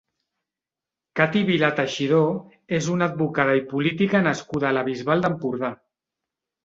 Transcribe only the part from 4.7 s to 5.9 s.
a la Bisbal d'Empordà.